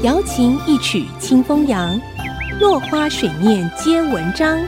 [0.00, 2.00] 瑶琴一曲清风扬，
[2.58, 4.58] 落花水面皆文章。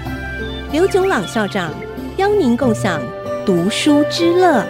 [0.70, 1.72] 刘炯朗校长
[2.18, 3.02] 邀您共享
[3.44, 4.64] 读书之乐。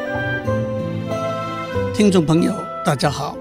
[1.93, 3.37] 听众朋友，大家好，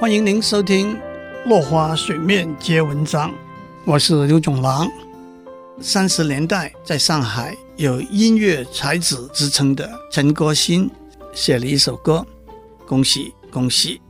[0.00, 0.94] 欢迎您收听
[1.44, 3.30] 《落花水面皆文章》，
[3.84, 4.88] 我是刘炯朗。
[5.78, 10.90] 三十年代在上海有音乐才子之称的陈歌辛
[11.34, 12.24] 写了一首歌，
[12.86, 14.00] 恭喜恭喜！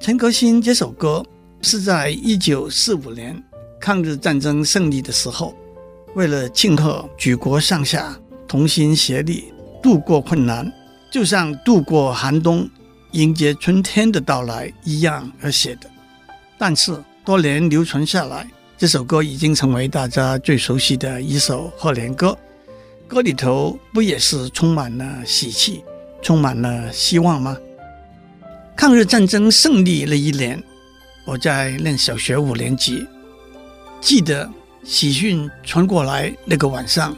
[0.00, 1.24] 陈歌辛这首歌
[1.62, 3.40] 是在一九四五年
[3.80, 5.56] 抗日战争胜利的时候，
[6.14, 10.70] 为了庆贺举国上下同心协力度过困难，
[11.10, 12.68] 就像度过寒冬、
[13.12, 15.88] 迎接春天的到来一样而写的。
[16.58, 22.36] 但是多年流传下来，这首歌已经成为大家最熟悉的一首贺年歌。
[23.06, 25.84] 歌里头不也是充满了喜气，
[26.22, 27.56] 充满了希望吗？
[28.74, 30.62] 抗日战争胜利那一年，
[31.24, 33.06] 我在念小学五年级，
[34.00, 34.50] 记得
[34.82, 37.16] 喜讯传过来那个晚上，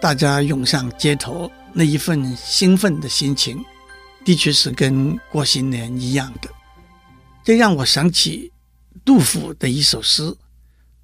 [0.00, 3.64] 大家涌上街头，那一份兴奋的心情，
[4.24, 6.48] 的确是跟过新年一样的。
[7.42, 8.52] 这让我想起
[9.04, 10.36] 杜甫的一首诗。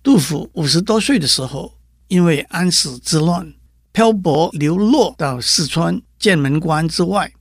[0.03, 1.75] 杜甫五十多岁的时候，
[2.07, 3.53] 因为安史之乱，
[3.93, 7.33] 漂泊流落到四川剑门关之外。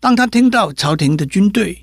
[0.00, 1.82] 当他听到朝廷的军队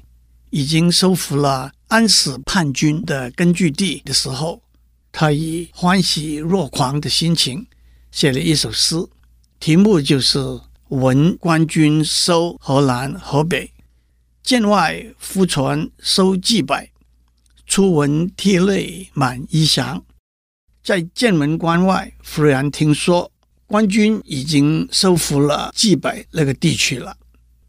[0.51, 4.63] 已经收复了安史叛军的根据地的时候，
[5.11, 7.67] 他以欢喜若狂的心情
[8.11, 8.95] 写了一首诗，
[9.59, 10.39] 题目就是
[10.87, 13.71] 《闻官军收河南河北，
[14.41, 16.89] 剑外忽传收蓟北，
[17.67, 19.97] 初闻涕泪满衣裳》。
[20.83, 23.31] 在剑门关外，忽然听说
[23.67, 27.15] 官军已经收复了蓟北那个地区了。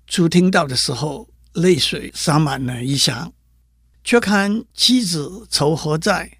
[0.06, 3.30] 初听到的时候，泪水洒满了衣裳。
[4.04, 6.30] 却看妻子愁何在，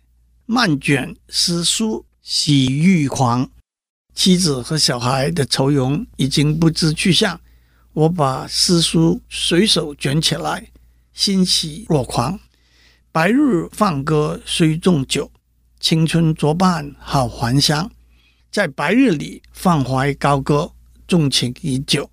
[0.44, 3.50] 漫卷诗书喜欲狂。
[4.14, 7.40] 妻子和小孩的愁容已经不知去向，
[7.94, 10.70] 我把诗书随手卷起来，
[11.14, 12.38] 欣喜若狂。
[13.10, 15.32] 白日放歌须纵酒，
[15.80, 17.90] 青春作伴好还乡。
[18.50, 20.70] 在白日里放怀高歌，
[21.08, 22.08] 纵情已久。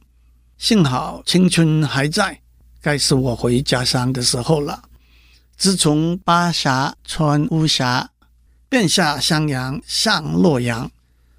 [0.57, 2.39] 幸好青春还在，
[2.81, 4.81] 该是我回家乡的时候了。
[5.61, 8.09] 自从巴峡穿巫峡，
[8.67, 10.89] 便下襄阳上洛阳，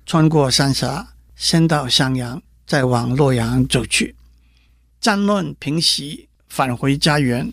[0.06, 4.14] 穿过三峡，先到襄阳，再往洛阳走去。
[5.00, 7.52] 战乱平息，返回家园。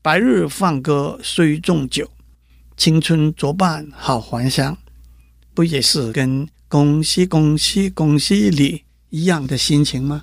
[0.00, 2.10] 白日放歌须纵酒，
[2.74, 4.78] 青春作伴好还乡。
[5.52, 10.22] 不也是跟恭喜恭喜恭喜你一样的心情吗？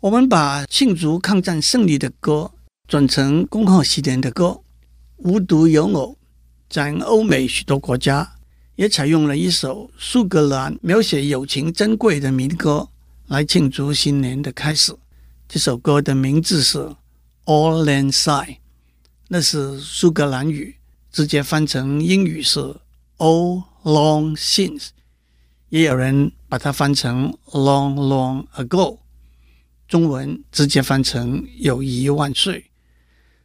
[0.00, 2.52] 我们把庆祝抗战胜利的歌
[2.86, 4.62] 转成恭贺新年的歌，
[5.18, 6.16] 无独有偶，
[6.68, 8.36] 在欧美许多国家
[8.76, 12.88] 也采用了一首苏格兰描写友情珍贵的民歌
[13.26, 14.94] 来庆祝新年的开始。
[15.48, 16.78] 这首歌的名字是
[17.46, 18.46] 《Auld Lang Syne》，
[19.26, 20.76] 那是苏格兰语，
[21.10, 22.60] 直接翻成英语是
[23.16, 24.82] 《All Long Since》，
[25.70, 28.96] 也有人把它翻成《Long Long Ago》。
[29.88, 32.66] 中文直接翻成“友谊万岁”。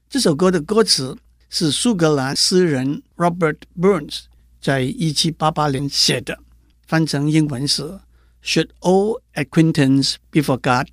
[0.08, 1.18] 这首歌的歌词
[1.56, 4.22] 是苏格兰诗人 Robert Burns
[4.60, 6.40] 在一七八八年写的，
[6.88, 8.00] 翻成英文是
[8.44, 10.88] “Should all acquaintance be forgot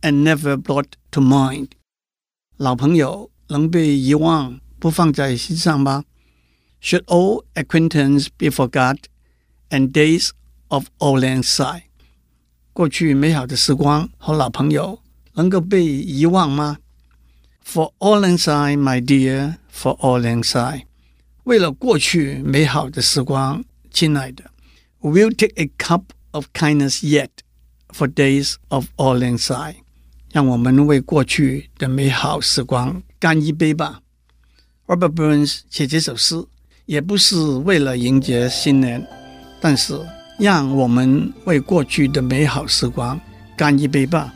[0.00, 1.68] and never brought to mind？”
[2.56, 6.06] 老朋友能被遗忘，不放在心上吗
[6.82, 8.96] ？“Should all acquaintance be forgot
[9.68, 10.30] and days
[10.68, 11.82] of auld lang syne？”
[12.72, 15.02] 过去美好的时光和老朋友
[15.34, 16.78] 能够被遗忘吗
[17.65, 20.83] ？For auld lang syne, my dear, for auld lang syne。
[21.43, 24.43] 为了过去美好的时光，亲爱的，
[25.01, 27.29] We'll take a cup of kindness yet
[27.89, 29.75] for days of auld lang syne。
[30.31, 34.01] 让我们为过去的美好时光干一杯吧。
[34.85, 36.45] Robert Burns 写这首诗
[36.85, 39.05] 也不是为了迎接新年，
[39.61, 39.99] 但是。
[40.39, 43.19] 让我们为过去的美好时光
[43.57, 44.31] 干一杯吧，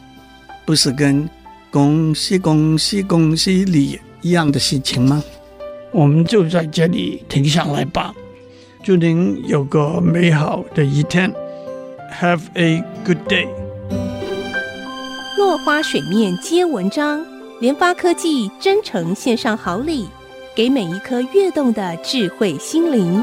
[0.66, 1.30] 不是跟
[1.77, 5.23] 恭喜恭喜恭喜你一样的事情吗？
[5.93, 8.15] 我们就在这里停下来吧。
[8.83, 11.31] 祝您有个美好的一天
[12.19, 13.47] ，Have a good day。
[15.37, 17.23] 落花水面皆文章，
[17.61, 20.09] 联发科技真诚献上好礼，
[20.55, 23.23] 给每一颗跃动的智慧心灵。